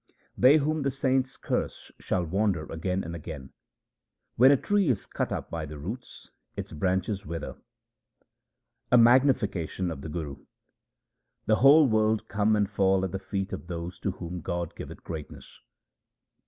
[0.35, 3.51] They whom the saints curse shall wander again and again:
[4.35, 7.57] When a tree is cut up by the roots, its branches wither.
[8.91, 10.37] A magnification of the Guru:—
[11.45, 15.03] The whole world come and fall at the feet of those to whom God giveth
[15.03, 15.61] greatness.